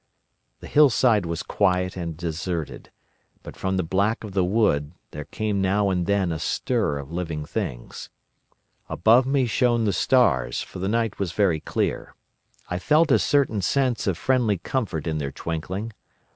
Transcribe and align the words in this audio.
The 0.61 0.67
hillside 0.67 1.27
was 1.27 1.43
quiet 1.43 1.95
and 1.95 2.17
deserted, 2.17 2.89
but 3.43 3.55
from 3.55 3.77
the 3.77 3.83
black 3.83 4.23
of 4.23 4.31
the 4.31 4.43
wood 4.43 4.93
there 5.11 5.25
came 5.25 5.61
now 5.61 5.91
and 5.91 6.07
then 6.07 6.31
a 6.31 6.39
stir 6.39 6.97
of 6.97 7.11
living 7.11 7.45
things. 7.45 8.09
Above 8.89 9.27
me 9.27 9.45
shone 9.45 9.83
the 9.83 9.93
stars, 9.93 10.59
for 10.59 10.79
the 10.79 10.89
night 10.89 11.19
was 11.19 11.33
very 11.33 11.59
clear. 11.59 12.15
I 12.67 12.79
felt 12.79 13.11
a 13.11 13.19
certain 13.19 13.61
sense 13.61 14.07
of 14.07 14.17
friendly 14.17 14.57
comfort 14.57 15.05
in 15.05 15.19
their 15.19 15.31
twinkling. 15.31 15.93